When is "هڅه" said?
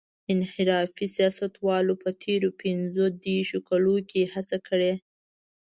4.33-4.57